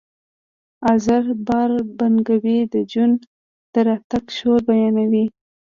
آزر 0.91 1.25
باره 1.47 1.79
بنکوی 1.97 2.59
د 2.73 2.75
جون 2.91 3.11
د 3.73 3.73
راتګ 3.87 4.25
شور 4.37 4.59
بیانوي 4.67 5.25